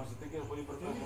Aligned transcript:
masih 0.00 0.16
tiga 0.16 0.40
boleh 0.48 0.64
bertemu 0.64 0.96